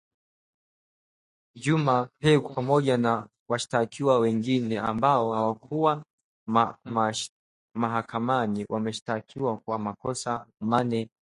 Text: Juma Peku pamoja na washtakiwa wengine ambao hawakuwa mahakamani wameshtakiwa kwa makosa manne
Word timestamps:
Juma 1.63 2.09
Peku 2.19 2.53
pamoja 2.53 2.97
na 2.97 3.27
washtakiwa 3.49 4.19
wengine 4.19 4.79
ambao 4.79 5.33
hawakuwa 5.33 6.05
mahakamani 7.73 8.65
wameshtakiwa 8.69 9.57
kwa 9.57 9.79
makosa 9.79 10.47
manne 10.61 11.11